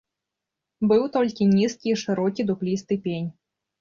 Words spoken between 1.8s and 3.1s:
і шырокі дуплісты